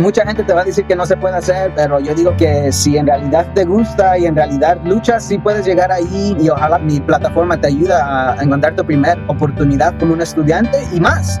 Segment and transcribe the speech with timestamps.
[0.00, 2.72] mucha gente te va a decir que no se puede hacer, pero yo digo que
[2.72, 6.78] si en realidad te gusta y en realidad luchas, sí puedes llegar ahí y ojalá
[6.78, 11.40] mi plataforma te ayuda a encontrar tu primera oportunidad como un estudiante y más.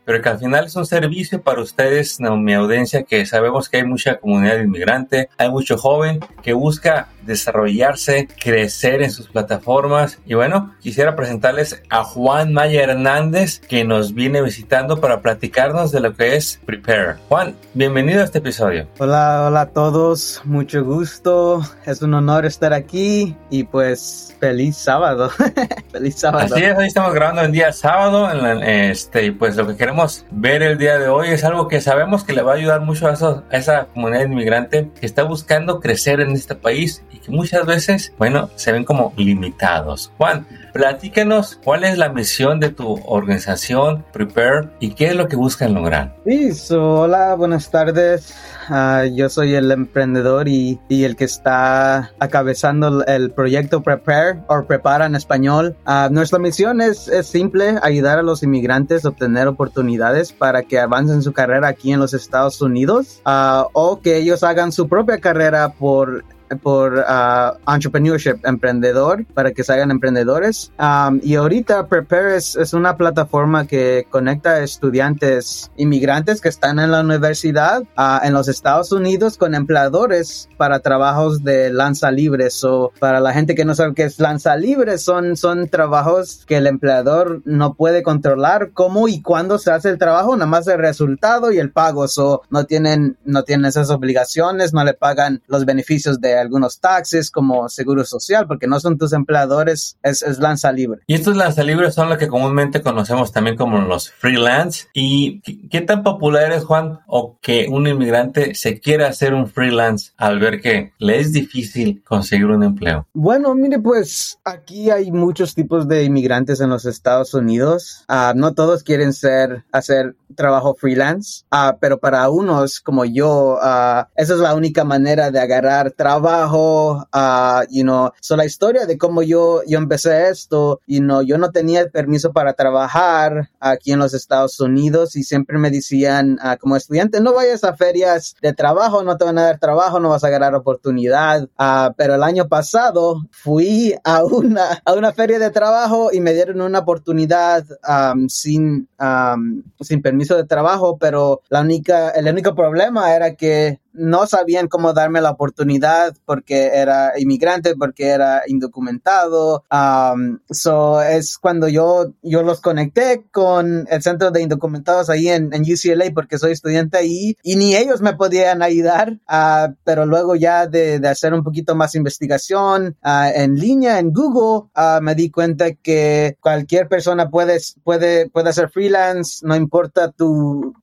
[0.11, 3.85] pero que al final es un servicio para ustedes, mi audiencia, que sabemos que hay
[3.85, 10.19] mucha comunidad inmigrante, hay mucho joven que busca desarrollarse, crecer en sus plataformas.
[10.25, 15.99] Y bueno, quisiera presentarles a Juan Maya Hernández, que nos viene visitando para platicarnos de
[15.99, 17.15] lo que es Prepare.
[17.29, 18.87] Juan, bienvenido a este episodio.
[18.99, 25.29] Hola, hola a todos, mucho gusto, es un honor estar aquí y pues feliz sábado.
[25.91, 26.53] feliz sábado.
[26.53, 30.25] Así es, hoy estamos grabando el día sábado, en este, y pues lo que queremos
[30.31, 33.07] ver el día de hoy es algo que sabemos que le va a ayudar mucho
[33.07, 37.65] a, a esa comunidad inmigrante que está buscando crecer en este país y que muchas
[37.65, 40.11] veces, bueno, se ven como limitados.
[40.17, 45.35] Juan, platícanos cuál es la misión de tu organización Prepare y qué es lo que
[45.35, 46.15] buscan lograr.
[46.25, 48.33] Sí, hola, buenas tardes.
[48.69, 55.07] Ah, yo soy el emprendedor y, el que está acabezando el proyecto Prepare o Prepara
[55.07, 55.75] en español.
[55.85, 60.79] Uh, nuestra misión es, es, simple, ayudar a los inmigrantes a obtener oportunidades para que
[60.79, 65.17] avancen su carrera aquí en los Estados Unidos uh, o que ellos hagan su propia
[65.17, 66.23] carrera por
[66.57, 70.71] por uh, entrepreneurship, emprendedor, para que se hagan emprendedores.
[70.79, 76.91] Um, y ahorita Prepare es, es, una plataforma que conecta estudiantes inmigrantes que están en
[76.91, 82.47] la universidad uh, en los Estados Unidos con empleadores para trabajos de lanza libre.
[82.63, 86.57] O para la gente que no sabe qué es lanza libre, son, son trabajos que
[86.57, 90.79] el empleador no puede controlar cómo y cuándo se hace el trabajo, nada más el
[90.79, 92.07] resultado y el pago.
[92.07, 97.31] So, no tienen, no tienen esas obligaciones, no le pagan los beneficios de algunos taxes
[97.31, 101.01] como seguro social, porque no son tus empleadores, es, es lanza libre.
[101.07, 104.87] Y estos lanza libres son lo que comúnmente conocemos también como los freelance.
[104.93, 110.11] ¿Y qué tan popular es, Juan, o que un inmigrante se quiera hacer un freelance
[110.17, 113.07] al ver que le es difícil conseguir un empleo?
[113.13, 118.05] Bueno, mire, pues aquí hay muchos tipos de inmigrantes en los Estados Unidos.
[118.09, 124.05] Uh, no todos quieren ser, hacer trabajo freelance, uh, pero para unos como yo, uh,
[124.15, 128.85] esa es la única manera de agarrar trabajo trabajo, uh, you know, so la historia
[128.85, 133.49] de cómo yo, yo empecé esto, you know, yo no tenía el permiso para trabajar
[133.59, 137.75] aquí en los Estados Unidos y siempre me decían uh, como estudiante, no vayas a
[137.75, 141.93] ferias de trabajo, no te van a dar trabajo, no vas a ganar oportunidad, uh,
[141.97, 146.61] pero el año pasado fui a una, a una feria de trabajo y me dieron
[146.61, 153.13] una oportunidad um, sin, um, sin permiso de trabajo, pero la única, el único problema
[153.13, 159.63] era que no sabían cómo darme la oportunidad porque era inmigrante, porque era indocumentado.
[159.71, 165.51] Um, so es cuando yo, yo los conecté con el centro de indocumentados ahí en,
[165.61, 170.67] UCLA porque soy estudiante ahí y ni ellos me podían ayudar, uh, pero luego ya
[170.67, 175.29] de, de, hacer un poquito más investigación uh, en línea en Google, uh, me di
[175.29, 180.73] cuenta que cualquier persona puede, puede, puede hacer freelance, no importa tu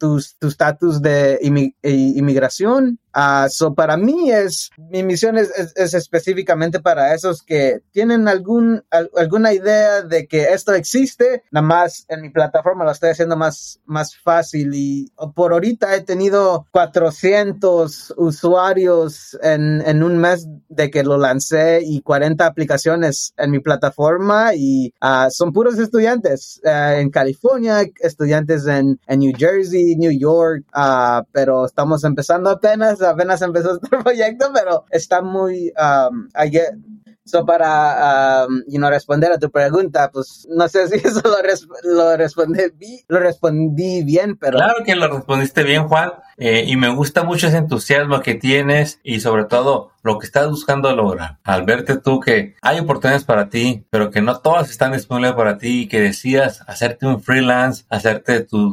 [0.42, 1.38] estatus tu, de
[1.82, 2.98] inmigración.
[3.18, 8.84] Uh, so para mí es, mi misión es, es, específicamente para esos que tienen algún,
[9.16, 13.80] alguna idea de que esto existe, nada más en mi plataforma lo estoy haciendo más,
[13.86, 21.02] más fácil y por ahorita he tenido 400 usuarios en, en un mes de que
[21.02, 27.10] lo lancé y 40 aplicaciones en mi plataforma y uh, son puros estudiantes uh, en
[27.10, 30.64] California, estudiantes en, en New Jersey, New York,
[31.32, 36.28] pero estamos empezando apenas apenas empezó este proyecto, pero está muy, um,
[37.24, 41.36] So para um, you know, responder a tu pregunta, pues no sé si eso lo,
[41.94, 44.56] lo, respondí, lo respondí bien, pero...
[44.56, 49.00] Claro que lo respondiste bien, Juan, eh, y me gusta mucho ese entusiasmo que tienes
[49.02, 51.38] y sobre todo lo que estás buscando lograr.
[51.44, 55.58] Al verte tú que hay oportunidades para ti, pero que no todas están disponibles para
[55.58, 58.72] ti y que decidas hacerte un freelance, hacerte tu,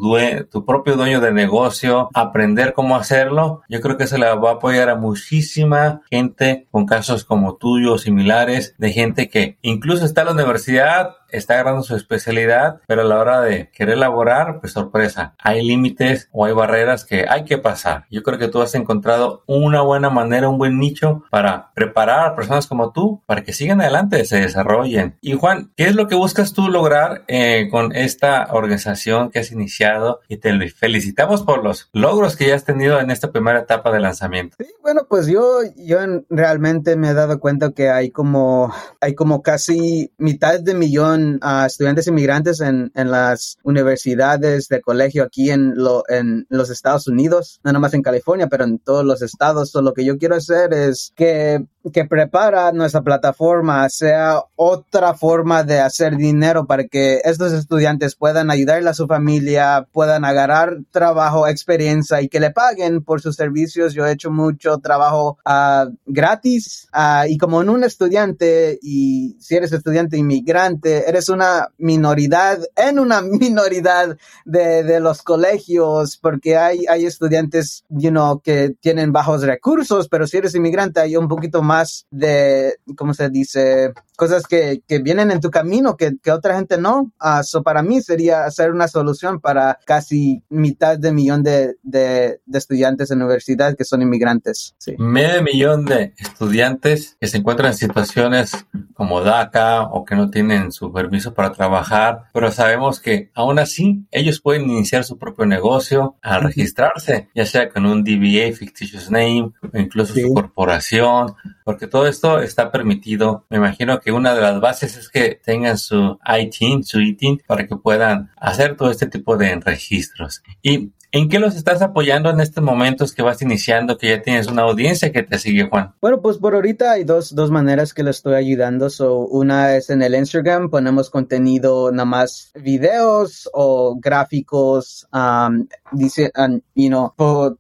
[0.50, 4.54] tu propio dueño de negocio, aprender cómo hacerlo, yo creo que eso le va a
[4.54, 10.28] apoyar a muchísima gente con casos como tuyos, similares de gente que incluso está en
[10.28, 15.36] la universidad, está agarrando su especialidad, pero a la hora de querer elaborar, pues sorpresa,
[15.38, 18.06] hay límites o hay barreras que hay que pasar.
[18.10, 22.36] Yo creo que tú has encontrado una buena manera, un buen nicho para preparar a
[22.36, 25.18] personas como tú para que sigan adelante, se desarrollen.
[25.22, 29.52] Y Juan, ¿qué es lo que buscas tú lograr eh, con esta organización que has
[29.52, 30.22] iniciado?
[30.28, 34.00] Y te felicitamos por los logros que ya has tenido en esta primera etapa de
[34.00, 34.56] lanzamiento.
[34.60, 36.00] Sí, bueno, pues yo, yo
[36.30, 41.66] realmente me he dado cuenta que hay como, hay como casi mitad de millón a
[41.66, 47.60] estudiantes inmigrantes en, en las universidades de colegio aquí en, lo, en los Estados Unidos,
[47.64, 49.72] no nomás en California, pero en todos los estados.
[49.72, 55.64] So, lo que yo quiero hacer es que que prepara nuestra plataforma sea otra forma
[55.64, 61.48] de hacer dinero para que estos estudiantes puedan ayudarle a su familia, puedan agarrar trabajo,
[61.48, 63.94] experiencia y que le paguen por sus servicios.
[63.94, 69.56] Yo he hecho mucho trabajo uh, gratis uh, y como en un estudiante y si
[69.56, 76.86] eres estudiante inmigrante, eres una minoridad en una minoridad de, de los colegios porque hay,
[76.90, 81.62] hay estudiantes you know, que tienen bajos recursos, pero si eres inmigrante hay un poquito
[81.62, 81.75] más
[82.12, 83.94] de, ¿cómo se dice?
[84.16, 87.12] Cosas que, que vienen en tu camino que, que otra gente no.
[87.20, 92.58] Uh, para mí sería hacer una solución para casi mitad de millón de, de, de
[92.58, 94.76] estudiantes en universidad que son inmigrantes.
[94.78, 94.96] Sí.
[94.98, 98.54] Medio millón de estudiantes que se encuentran en situaciones
[98.94, 104.06] como DACA o que no tienen su permiso para trabajar, pero sabemos que aún así
[104.12, 109.52] ellos pueden iniciar su propio negocio al registrarse, ya sea con un DBA, fictitious name,
[109.74, 110.22] o incluso sí.
[110.22, 113.44] su corporación, porque todo esto está permitido.
[113.50, 117.68] Me imagino que una de las bases es que tengan su ITIN, su ITIN, para
[117.68, 120.44] que puedan hacer todo este tipo de registros.
[120.62, 124.48] Y ¿En qué los estás apoyando en estos momentos que vas iniciando, que ya tienes
[124.48, 125.94] una audiencia que te sigue, Juan?
[126.02, 128.90] Bueno, pues por ahorita hay dos, dos maneras que le estoy ayudando.
[128.90, 136.32] So, una es en el Instagram, ponemos contenido nada más videos o gráficos, um, dice,
[136.38, 137.14] um, you know,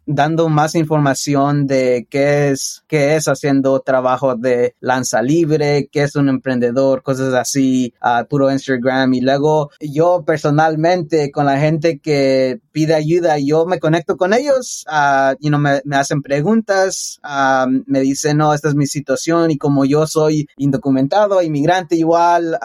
[0.05, 6.15] dando más información de qué es, qué es haciendo trabajo de lanza libre, qué es
[6.15, 9.13] un emprendedor, cosas así, uh, puro Instagram.
[9.13, 14.85] Y luego yo personalmente con la gente que pide ayuda, yo me conecto con ellos,
[14.89, 19.51] uh, you know, me, me hacen preguntas, uh, me dicen, no, esta es mi situación
[19.51, 22.57] y como yo soy indocumentado, inmigrante igual,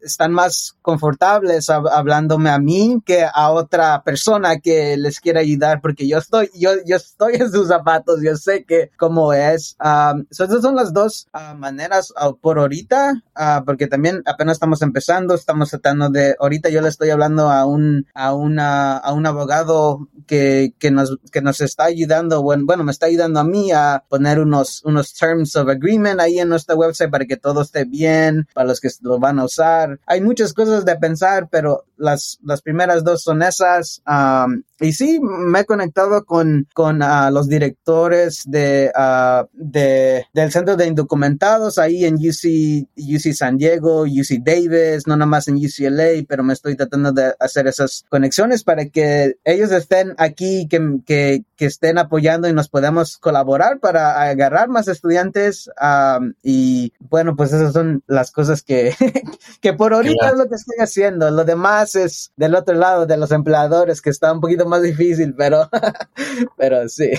[0.00, 6.08] están más confortables hablándome a mí que a otra persona que les quiere ayudar porque
[6.08, 9.76] yo estoy, yo, yo estoy en sus zapatos, yo sé que cómo es.
[9.84, 13.22] Um, so esas son las dos maneras por ahorita,
[13.66, 18.06] porque también apenas estamos empezando, estamos tratando de, ahorita yo le estoy hablando a un,
[18.14, 22.92] a una, a un abogado que, que, nos, que nos está ayudando, bueno, bueno, me
[22.92, 27.10] está ayudando a mí a poner unos, unos terms of agreement ahí en nuestra website
[27.10, 30.00] para que todo esté bien, para los que lo van a usar.
[30.06, 34.02] Hay muchas cosas de pensar, pero las, las primeras dos son esas.
[34.06, 40.52] Um, y sí, me he conectado con, con uh, los directores de, uh, de, del
[40.52, 45.56] Centro de Indocumentados ahí en UC, UC San Diego, UC Davis, no nada más en
[45.56, 51.00] UCLA, pero me estoy tratando de hacer esas conexiones para que ellos estén aquí, que,
[51.04, 55.70] que, que estén apoyando y nos podamos colaborar para agarrar más estudiantes.
[55.80, 58.94] Um, y bueno, pues esas son las cosas que,
[59.60, 60.34] que por ahorita claro.
[60.34, 61.30] es lo que estoy haciendo.
[61.30, 65.34] Lo demás es del otro lado de los empleadores, que está un poquito más difícil,
[65.36, 65.68] pero,
[66.56, 67.10] pero sí.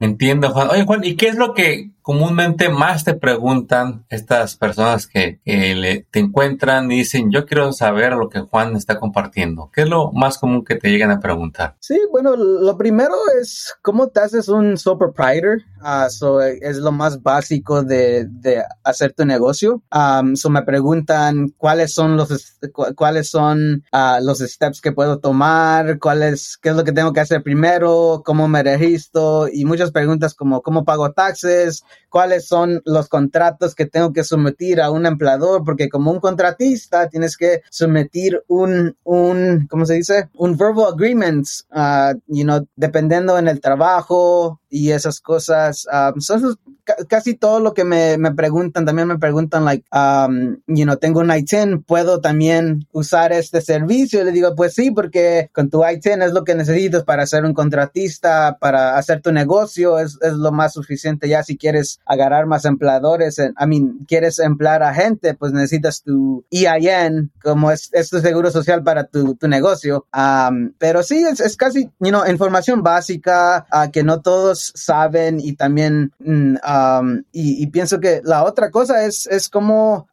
[0.00, 0.70] Entiendo, Juan.
[0.70, 5.74] Oye, Juan, ¿y qué es lo que comúnmente más te preguntan estas personas que, que
[5.74, 9.70] le, te encuentran y dicen, yo quiero saber lo que Juan está compartiendo?
[9.72, 11.76] ¿Qué es lo más común que te llegan a preguntar?
[11.80, 15.62] Sí, bueno, lo primero es cómo te haces un sole proprietor.
[15.82, 19.82] Uh, so es lo más básico de, de hacer tu negocio.
[19.92, 22.58] Um, so me preguntan cuáles son los
[22.94, 27.20] cuáles son uh, los steps que puedo tomar, cuáles qué es lo que tengo que
[27.20, 33.08] hacer primero, cómo me registro y muchas preguntas como cómo pago taxes, cuáles son los
[33.08, 38.44] contratos que tengo que someter a un empleador, porque como un contratista tienes que someter
[38.48, 40.28] un, un ¿cómo se dice?
[40.34, 45.86] Un verbal agreement, uh, you know, dependiendo en el trabajo y esas cosas.
[45.92, 46.56] Um, so eso
[47.08, 51.20] casi todo lo que me, me, preguntan, también me preguntan, like, um, you know, tengo
[51.20, 54.20] un I-10, ¿puedo también usar este servicio?
[54.20, 57.44] Y le digo, pues sí, porque con tu I-10 es lo que necesitas para ser
[57.44, 62.46] un contratista, para hacer tu negocio, es, es lo más suficiente ya si quieres agarrar
[62.46, 67.90] más empleadores, en, I mean, quieres emplear a gente, pues necesitas tu EIN, como es,
[67.92, 70.06] es tu seguro social para tu, tu negocio.
[70.16, 75.40] Um, pero sí, es, es, casi, you know, información básica uh, que no todos saben
[75.40, 76.56] y también, mm,
[77.32, 80.08] y, pienso que la otra cosa es, es como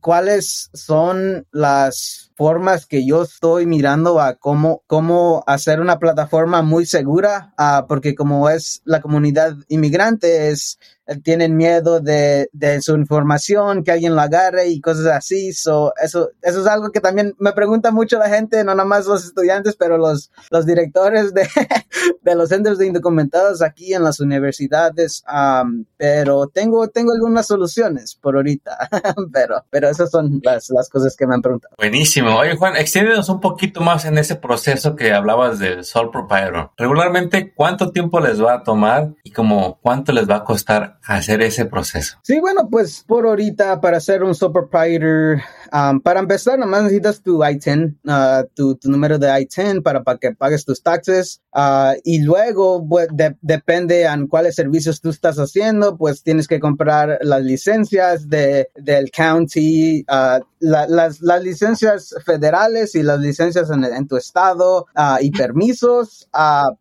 [0.00, 6.86] cuáles son las formas que yo estoy mirando a cómo, cómo hacer una plataforma muy
[6.86, 10.80] segura, uh, porque como es la comunidad inmigrante, es
[11.22, 15.52] tienen miedo de, de, su información, que alguien lo agarre y cosas así.
[15.52, 19.06] So, eso, eso es algo que también me pregunta mucho la gente, no nada más
[19.06, 21.48] los estudiantes, pero los, los directores de,
[22.22, 25.24] de los centros de indocumentados aquí en las universidades.
[25.32, 28.88] Um, pero tengo, tengo algunas soluciones por ahorita,
[29.32, 31.74] pero, pero esas son las, las cosas que me han preguntado.
[31.78, 32.31] Buenísimo.
[32.38, 36.70] Oye, Juan, extiéndenos un poquito más en ese proceso que hablabas del Sol Proprietor.
[36.76, 41.42] Regularmente, ¿cuánto tiempo les va a tomar y como cuánto les va a costar hacer
[41.42, 42.18] ese proceso?
[42.22, 46.82] Sí, bueno, pues por ahorita para hacer un sole proprietor, um, para empezar, nada más
[46.84, 51.40] necesitas tu I-10, uh, tu, tu, número de I-10 para, para, que pagues tus taxes.
[51.54, 53.08] Uh, y luego, pues,
[53.40, 59.10] depende en cuáles servicios tú estás haciendo, pues tienes que comprar las licencias de, del
[59.10, 64.86] county, uh, las, las, licencias federales y las licencias en, en tu estado
[65.20, 66.28] y permisos.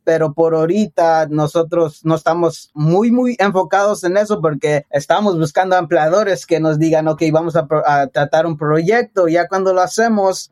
[0.03, 6.45] pero por ahorita nosotros no estamos muy, muy enfocados en eso porque estamos buscando empleadores
[6.45, 7.67] que nos digan, ok, vamos a,
[8.07, 8.80] tratar un proyecto.
[8.85, 10.51] Ya cuando lo hacemos,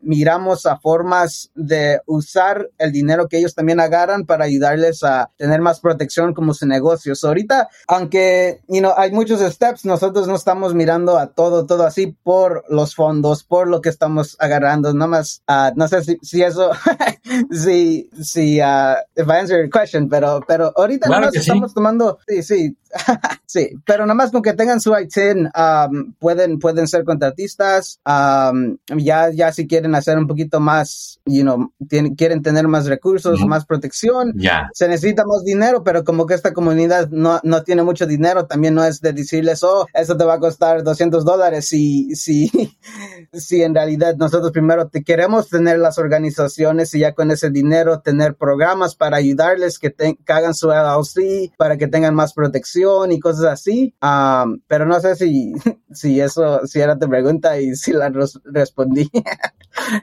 [0.00, 5.60] miramos a formas de usar el dinero que ellos también agarran para ayudarles a tener
[5.60, 7.14] más protección como su negocio.
[7.22, 12.16] ahorita, aunque you know, hay muchos steps, nosotros no estamos mirando a todo, todo así
[12.22, 14.92] por los fondos, por lo que estamos agarrando.
[14.94, 16.70] Nada más, uh, no sé si, si eso,
[17.50, 22.18] si, si, uh, if I answer your question, pero, pero ahorita nada más estamos tomando,
[22.26, 22.76] sí, sí,
[23.46, 28.00] sí, pero nada más con que tengan su ITIN, um, pueden, pueden ser contratistas.
[28.04, 32.86] Um, ya, ya si quieren hacer un poquito más, you know, tienen, quieren tener más
[32.86, 34.34] recursos, más protección,
[34.72, 38.74] se necesita más dinero, pero como que esta comunidad no, no tiene mucho dinero, también
[38.74, 42.50] no es de decirles, oh, eso te va a costar 200 dólares si, si,
[43.32, 48.00] si en realidad nosotros primero te queremos tener las organizaciones y ya con ese dinero
[48.00, 52.79] tener programas para ayudarles que, que hagan su LLC, para que tengan más protección
[53.10, 53.94] y cosas así.
[54.66, 55.52] pero no sé si,
[55.92, 58.12] si eso, si era tu pregunta y si la
[58.44, 59.10] respondí.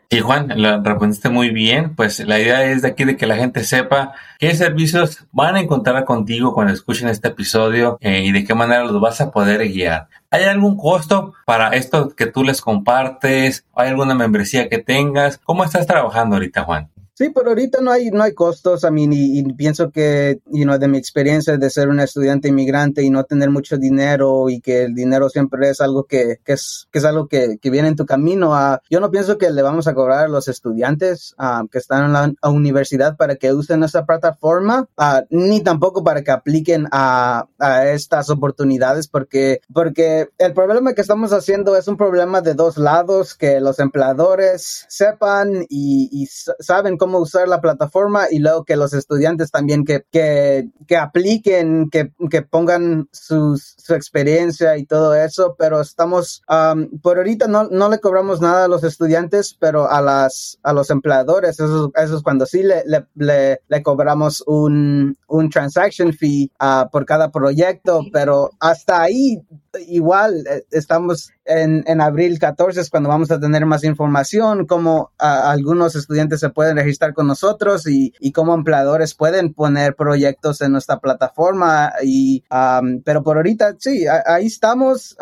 [0.10, 1.93] Y Juan, la respondiste muy bien.
[1.93, 5.60] Pues la idea es de aquí de que la gente sepa qué servicios van a
[5.60, 9.67] encontrar contigo cuando escuchen este episodio eh, y de qué manera los vas a poder
[9.67, 10.07] guiar.
[10.31, 13.65] ¿Hay algún costo para esto que tú les compartes?
[13.75, 15.38] ¿Hay alguna membresía que tengas?
[15.38, 16.89] ¿Cómo estás trabajando ahorita, Juan?
[17.17, 18.83] Sí, por ahorita no hay, no hay costos.
[18.83, 23.01] a mí y, pienso que, you know, de mi experiencia de ser un estudiante inmigrante
[23.01, 26.88] y no tener mucho dinero y que el dinero siempre es algo que, que es,
[26.91, 28.51] que es algo que, que viene en tu camino.
[28.51, 32.05] Uh, yo no pienso que le vamos a cobrar a los estudiantes uh, que están
[32.05, 37.47] en la universidad para que usen esta plataforma, uh, ni tampoco para que apliquen a,
[37.57, 42.77] a estas oportunidades, porque, porque el problema que estamos haciendo es un problema de dos
[42.77, 48.65] lados, que los empleadores sepan y, y saben cómo cómo usar la plataforma y luego
[48.65, 54.85] que los estudiantes también que, que, que apliquen, que, que pongan sus, su experiencia y
[54.85, 59.55] todo eso, pero estamos, um, por ahorita no, no le cobramos nada a los estudiantes,
[59.57, 62.83] pero a las, a los empleadores, eso, eso es cuando sí le,
[63.15, 69.41] le, le, cobramos un, un transaction fee uh, por cada proyecto, pero hasta ahí
[69.88, 75.12] igual eh, estamos en, en, abril 14 es cuando vamos a tener más información, cómo
[75.17, 80.74] algunos estudiantes se pueden registrar con nosotros y, y cómo empleadores pueden poner proyectos en
[80.74, 81.93] nuestra plataforma.
[82.03, 82.43] Y,
[83.05, 85.15] pero por ahorita, sí, ahí estamos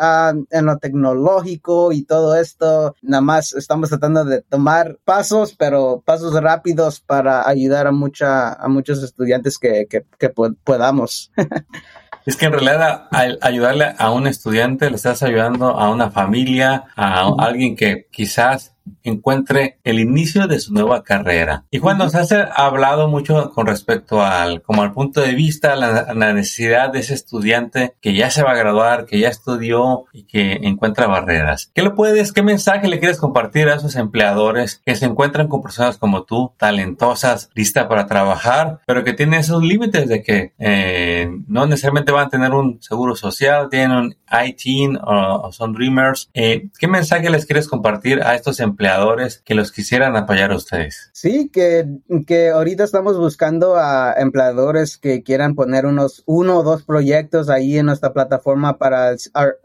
[0.50, 2.94] en lo tecnológico y todo esto.
[3.02, 8.68] Nada más estamos tratando de tomar pasos, pero pasos rápidos para ayudar a, mucha, a
[8.68, 10.30] muchos estudiantes que, que, que
[10.64, 11.32] podamos.
[12.26, 16.86] Es que en realidad al ayudarle a un estudiante le estás ayudando a una familia,
[16.96, 21.64] a alguien que quizás encuentre el inicio de su nueva carrera.
[21.70, 26.12] Y Juan nos has hablado mucho con respecto al, como al punto de vista, la,
[26.14, 30.24] la, necesidad de ese estudiante que ya se va a graduar, que ya estudió y
[30.24, 31.70] que encuentra barreras.
[31.74, 35.62] ¿Qué le puedes, qué mensaje le quieres compartir a esos empleadores que se encuentran con
[35.62, 41.30] personas como tú, talentosas, listas para trabajar, pero que tienen esos límites de que eh,
[41.46, 46.30] no necesariamente van a tener un seguro social, tienen un IT o, son Dreamers?
[46.34, 50.56] Eh, ¿Qué mensaje les quieres compartir a estos empleadores empleadores que los quisieran apoyar a
[50.56, 51.08] ustedes?
[51.14, 51.86] Sí, que,
[52.26, 57.78] que ahorita estamos buscando a empleadores que quieran poner unos uno o dos proyectos ahí
[57.78, 59.16] en nuestra plataforma para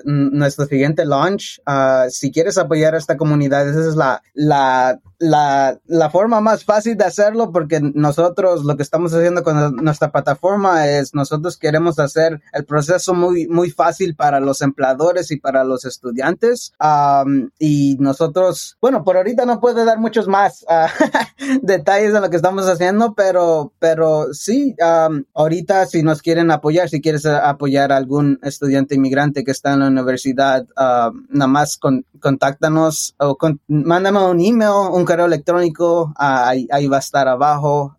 [0.06, 1.62] nuestro siguiente launch.
[1.66, 6.66] Ah, si quieres apoyar a esta comunidad, esa es la, la, la, la forma más
[6.66, 12.00] fácil de hacerlo, porque nosotros lo que estamos haciendo con nuestra plataforma es nosotros queremos
[12.00, 16.74] hacer el proceso muy, muy fácil para los empleadores y para los estudiantes.
[17.60, 20.88] y nosotros, bueno, por ahorita no puedo dar muchos más uh,
[21.62, 24.76] detalles de lo que estamos haciendo, pero, pero sí,
[25.36, 29.82] ahorita si nos quieren apoyar, si quieres apoyar a algún estudiante inmigrante que está en
[29.82, 33.38] la universidad, nada más con, contáctanos o
[33.68, 37.98] mándame un email, un correo electrónico, ahí, va a estar abajo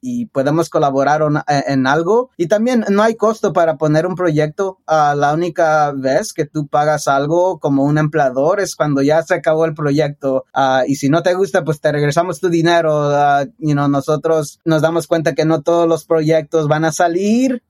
[0.00, 2.30] y podemos colaborar en, algo.
[2.38, 4.78] Y también no hay costo para poner un proyecto.
[4.86, 9.66] la única vez que tú pagas algo como un empleador es cuando ya se acabó
[9.66, 10.46] el proyecto
[10.86, 13.10] y si no te gusta, pues te regresamos tu dinero.
[13.58, 17.62] you know, nosotros nos damos cuenta que no todos los proyectos van a salir.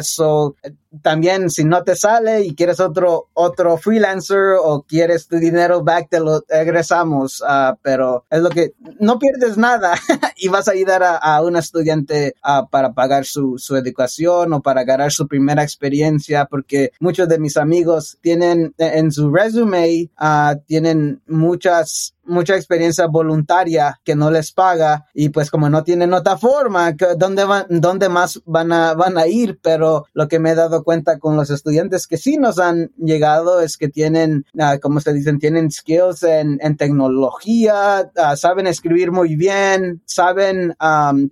[0.00, 0.56] so,
[1.02, 6.08] también si no te sale y quieres otro otro freelancer o quieres tu dinero back
[6.10, 9.94] te lo regresamos uh, pero es lo que no pierdes nada
[10.36, 14.62] y vas a ayudar a, a un estudiante uh, para pagar su, su educación o
[14.62, 20.58] para ganar su primera experiencia porque muchos de mis amigos tienen en su resume uh,
[20.66, 26.36] tienen muchas mucha experiencia voluntaria que no les paga y pues como no tienen otra
[26.36, 29.58] forma, ¿dónde, van, dónde más van a, van a ir?
[29.62, 33.60] Pero lo que me he dado cuenta con los estudiantes que sí nos han llegado
[33.60, 39.10] es que tienen, uh, como se dicen, tienen skills en, en tecnología, ah, saben escribir
[39.10, 40.74] muy bien, saben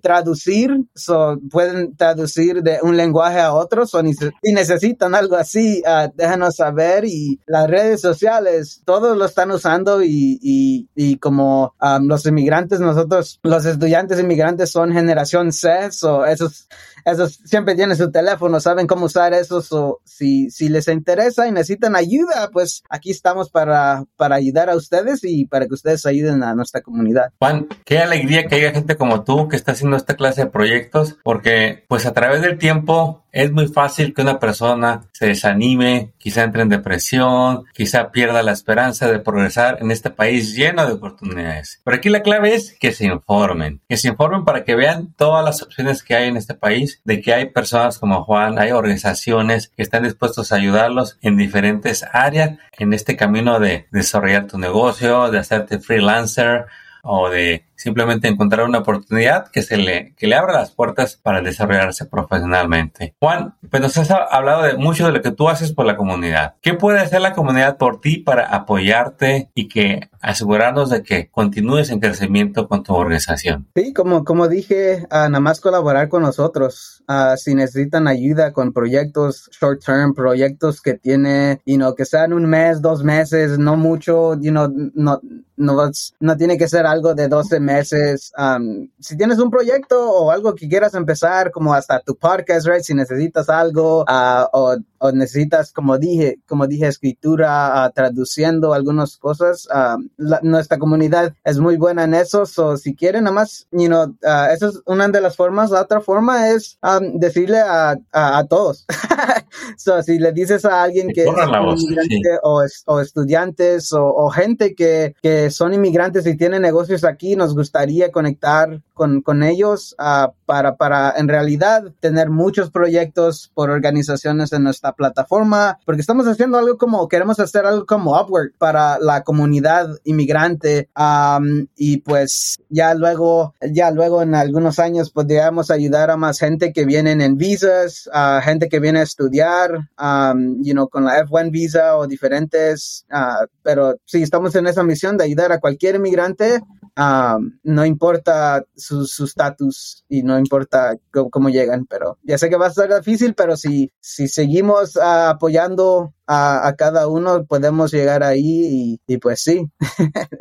[0.01, 6.11] traducir, so, pueden traducir de un lenguaje a otro, so, si necesitan algo así, uh,
[6.15, 12.27] déjanos saber y las redes sociales, todos lo están usando y, y y, como los
[12.27, 16.69] inmigrantes, nosotros, los estudiantes inmigrantes son generación C, o esos,
[17.05, 21.53] esos siempre tienen su teléfono, saben cómo usar eso, o si, si les interesa y
[21.53, 26.43] necesitan ayuda, pues aquí estamos para, para ayudar a ustedes y para que ustedes ayuden
[26.43, 27.33] a nuestra comunidad.
[27.39, 31.17] Juan, qué alegría que haya gente como tú que está haciendo esta clase de proyectos,
[31.25, 36.45] porque pues a través del tiempo es muy fácil que una persona se desanime, quizá
[36.45, 41.81] entre en depresión, quizá pierda la esperanza de progresar en este país lleno de oportunidades.
[41.83, 45.43] Pero aquí la clave es que se informen, que se informen para que vean todas
[45.45, 49.32] las opciones que hay en este país, de que hay personas como Juan, hay organizaciones
[49.75, 55.31] que están dispuestos a ayudarlos en diferentes áreas en este camino de desarrollar tu negocio,
[55.31, 56.67] de hacerte freelancer
[57.03, 61.41] o de simplemente encontrar una oportunidad que se le, que le abra las puertas para
[61.41, 63.15] desarrollarse profesionalmente.
[63.19, 66.55] Juan, pues nos has hablado de mucho de lo que tú haces por la comunidad.
[66.61, 71.91] ¿Qué puede hacer la comunidad por ti para apoyarte y que asegurarnos de que continúes
[71.91, 73.67] en crecimiento con tu organización?
[73.75, 77.03] Sí, como, como dije, uh, nada más colaborar con nosotros.
[77.09, 82.33] Uh, si necesitan ayuda con proyectos short term, proyectos que tiene, you know, que sean
[82.33, 85.21] un mes, dos meses, no mucho, you know, no,
[85.57, 85.91] no,
[86.21, 88.33] no tiene que ser algo de 12 meses meses.
[88.37, 92.83] Um, si tienes un proyecto o algo que quieras empezar, como hasta tu podcast, right?
[92.83, 99.17] Si necesitas algo uh, o, o, necesitas, como dije, como dije, escritura, uh, traduciendo algunas
[99.17, 100.01] cosas, uh,
[100.43, 102.47] nuestra comunidad es muy buena en eso.
[102.47, 105.71] So, si quieren, nada más, you know, esa es una de las formas.
[105.71, 108.87] La otra forma es um, decirle a, a, todos.
[109.77, 114.75] so, si le dices a alguien que es inmigrante o, o, estudiantes o, o gente
[114.75, 120.33] que, que son inmigrantes y tienen negocios aquí, nos gustaría conectar con, con ellos uh,
[120.47, 126.59] para, para en realidad tener muchos proyectos por organizaciones en nuestra plataforma, porque estamos haciendo
[126.59, 132.95] algo como, queremos hacer algo como Upwork para la comunidad inmigrante um, y pues ya
[132.95, 138.09] luego, ya luego en algunos años podríamos ayudar a más gente que vienen en visas,
[138.13, 143.07] a gente que viene a estudiar, um, you know, con la F1 visa o diferentes,
[143.13, 146.61] uh, pero sí, estamos en esa misión de ayudar a cualquier inmigrante
[146.97, 152.73] no importa su estatus y no importa cómo, llegan, pero ya sé que va a
[152.73, 159.19] ser difícil, pero si, si seguimos ah, apoyando a, cada uno, podemos llegar ahí y,
[159.19, 159.69] pues sí.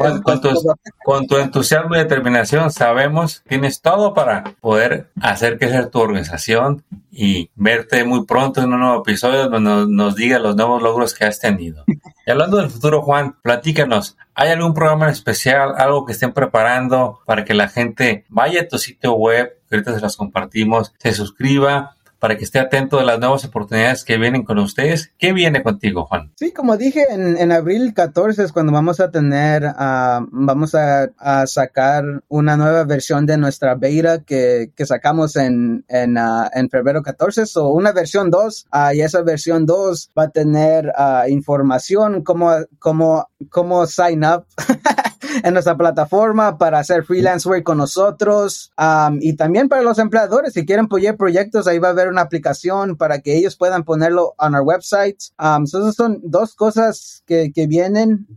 [1.03, 7.49] Con, tu, entusiasmo y determinación sabemos, tienes todo para poder hacer crecer tu organización y
[7.55, 11.25] verte muy pronto en un nuevo episodio donde nos, nos diga los nuevos logros que
[11.25, 11.83] has tenido.
[12.25, 17.43] Y hablando del futuro, Juan, platícanos, ¿hay algún programa especial, algo que estén preparando para
[17.43, 21.95] que la gente vaya a tu sitio web, que ahorita se los compartimos, se suscriba?
[22.21, 25.11] Para que esté atento de las nuevas oportunidades que vienen con ustedes.
[25.17, 26.31] ¿Qué viene contigo, Juan?
[26.35, 31.09] Sí, como dije, en, en abril 14 es cuando vamos a tener, uh, vamos a,
[31.47, 37.01] sacar una nueva versión de nuestra beta que, que sacamos en, en, uh, en febrero
[37.01, 40.93] 14, o una versión 2, uh, y esa versión 2 va a tener
[41.27, 44.45] información como, como, como sign up
[45.43, 48.71] en nuestra plataforma para hacer freelance work con nosotros.
[49.19, 52.95] Y también para los empleadores, si quieren apoyar proyectos, ahí va a haber una aplicación
[52.97, 55.17] para que ellos puedan ponerlo en our website.
[55.39, 58.27] Um, esas son dos cosas que, que vienen.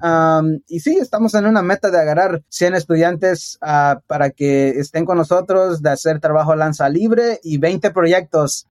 [0.68, 5.18] Y sí, estamos en una meta de agarrar 100 estudiantes uh, para que estén con
[5.18, 8.66] nosotros, de hacer trabajo lanza libre y 20 proyectos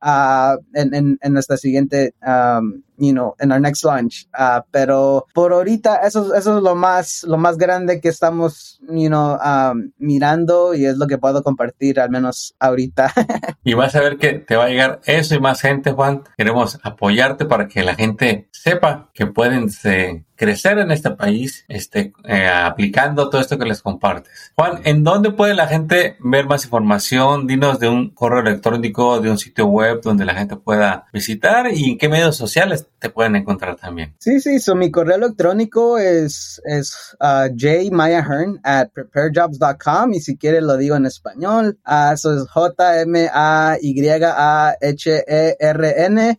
[0.74, 4.28] en, en, en, nuestra siguiente um, you know, in our next launch.
[4.38, 9.10] Uh, pero por ahorita eso, eso es lo más, lo más grande que estamos, you
[9.10, 13.14] know, um, mirando y es lo que puedo compartir al menos ahorita.
[13.64, 16.24] y vas a ver que te va a llegar eso y más gente, Juan.
[16.38, 22.14] Queremos apoyarte para que la gente sepa que pueden se, crecer en este país este,
[22.26, 24.52] eh, aplicando todo esto que les compartes.
[24.56, 27.48] Juan, ¿en dónde puede la gente ver más información?
[27.48, 31.92] Dinos de un correo electrónico, de un sitio web donde la gente pueda visitar y
[31.92, 34.16] en qué medios sociales te pueden encontrar también.
[34.18, 40.64] Sí, sí, so mi correo electrónico es, es uh, jmayahern at preparejobs.com y si quieres
[40.64, 43.20] lo digo en español, uh, eso es J-M-A-Y-A-H-E-R-N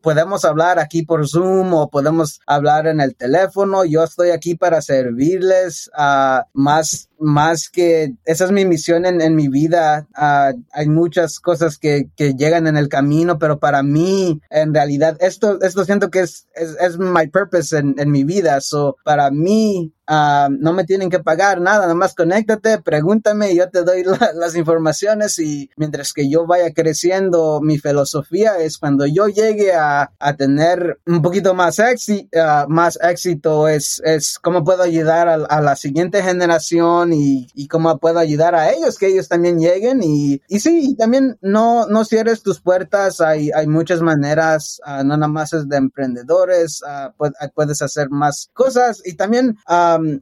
[0.00, 3.84] podemos hablar aquí por Zoom o podemos hablar en el teléfono.
[3.84, 9.34] Yo estoy aquí para servirles a más más que esa es mi misión en, en
[9.34, 10.06] mi vida.
[10.16, 15.16] Uh, hay muchas cosas que, que, llegan en el camino, pero para mí, en realidad,
[15.20, 18.60] esto, esto siento que es, es, es my purpose en, en mi vida.
[18.60, 23.70] So, para mí, Uh, no me tienen que pagar nada, nada más conéctate, pregúntame yo
[23.70, 29.06] te doy la, las informaciones y mientras que yo vaya creciendo, mi filosofía es cuando
[29.06, 34.64] yo llegue a, a tener un poquito más, éxito, uh, más éxito, es, es cómo
[34.64, 39.58] puedo ayudar a la siguiente generación y, cómo puedo ayudar a ellos, que ellos también
[39.58, 40.00] lleguen.
[40.02, 45.16] Y, y sí, también no, no cierres tus puertas, hay, hay muchas maneras, uh, no
[45.16, 47.12] nada más es de emprendedores, uh,
[47.54, 49.56] puedes hacer más cosas y también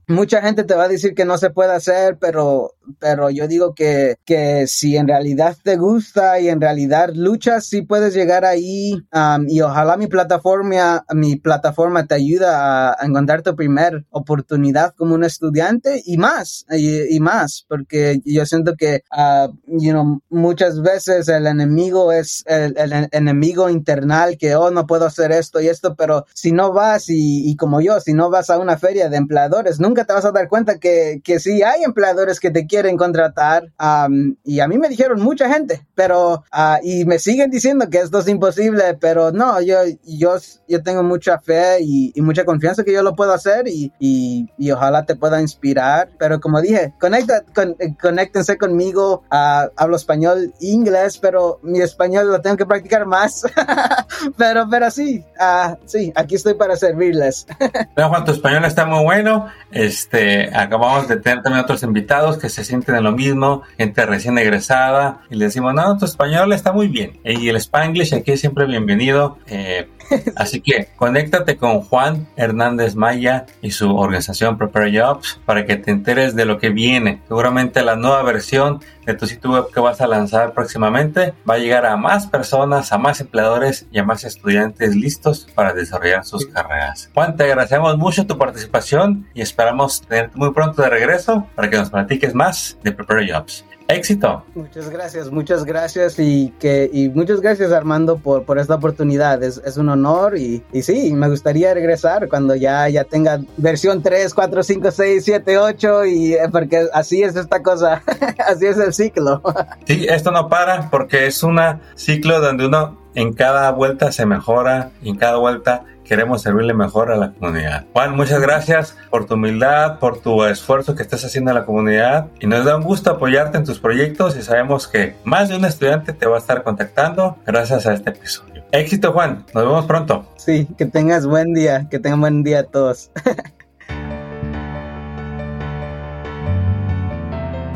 [0.07, 3.75] mucha gente te va a decir que no se puede hacer, pero, pero yo digo
[3.75, 8.95] que, que si en realidad te gusta y en realidad luchas, sí puedes llegar ahí
[9.13, 15.15] um, y ojalá mi plataforma, mi plataforma te ayuda a encontrar tu primer oportunidad como
[15.15, 21.29] un estudiante y más y, más, porque yo siento que, uh, you know, muchas veces
[21.29, 22.75] el enemigo es el,
[23.13, 27.55] enemigo internal que, oh, no puedo hacer esto y esto, pero si no vas y,
[27.57, 30.49] como yo, si no vas a una feria de empleadores, nunca te vas a dar
[30.49, 33.65] cuenta que, que sí hay empleadores que te quieren contratar.
[33.79, 37.99] Um, y a mí me dijeron mucha gente, pero, uh, y me siguen diciendo que
[37.99, 40.37] esto es imposible, pero no, yo, yo,
[40.69, 44.71] yo tengo mucha fe y, mucha confianza que yo lo puedo hacer y, y, y
[44.71, 49.25] ojalá te pueda inspirar, pero como dije, conecta, con, conéctense conmigo.
[49.33, 53.43] Uh, hablo español inglés, pero mi español lo tengo que practicar más.
[54.37, 57.47] pero, pero sí, uh, sí, aquí estoy para servirles.
[57.97, 59.47] Juan, tu español está muy bueno.
[59.71, 64.39] Este, acabamos de tener también otros invitados que se sienten en lo mismo, gente recién
[64.39, 67.21] egresada, y le decimos, no, tu español está muy bien.
[67.25, 69.39] Y el Spanglish aquí es siempre bienvenido.
[69.47, 69.89] Eh,
[70.37, 75.91] Así que conéctate con Juan Hernández Maya y su organización Prepare Jobs para que te
[75.91, 77.21] enteres de lo que viene.
[77.29, 81.59] Seguramente la nueva versión de tu sitio web que vas a lanzar próximamente va a
[81.59, 86.47] llegar a más personas, a más empleadores y a más estudiantes listos para desarrollar sus
[86.47, 87.11] carreras.
[87.15, 91.77] Juan, te agradecemos mucho tu participación y esperamos tenerte muy pronto de regreso para que
[91.77, 93.65] nos platiques más de Prepare Jobs.
[93.95, 94.45] Éxito.
[94.55, 99.43] Muchas gracias, muchas gracias y que y muchas gracias Armando por, por esta oportunidad.
[99.43, 104.03] Es, es un honor y, y, sí, me gustaría regresar cuando ya, ya tenga versión
[104.03, 108.03] 3, 4, 5, 6, 7, 8 y eh, porque así es esta cosa,
[108.47, 109.43] así es el ciclo.
[109.87, 111.59] Sí, esto no para porque es un
[111.95, 117.17] ciclo donde uno en cada vuelta se mejora en cada vuelta queremos servirle mejor a
[117.17, 117.87] la comunidad.
[117.93, 122.27] Juan, muchas gracias por tu humildad, por tu esfuerzo que estás haciendo en la comunidad
[122.41, 125.65] y nos da un gusto apoyarte en tus proyectos y sabemos que más de un
[125.65, 128.65] estudiante te va a estar contactando gracias a este episodio.
[128.73, 130.27] Éxito Juan, nos vemos pronto.
[130.37, 133.13] Sí, que tengas buen día, que tengan buen día a todos.